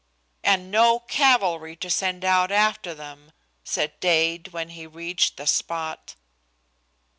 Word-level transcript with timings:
"And 0.43 0.71
no 0.71 0.97
cavalry 1.01 1.75
to 1.75 1.87
send 1.87 2.25
out 2.25 2.51
after 2.51 2.95
them!" 2.95 3.31
said 3.63 3.99
Dade, 3.99 4.47
when 4.47 4.69
he 4.69 4.87
reached 4.87 5.37
the 5.37 5.45
spot. 5.45 6.15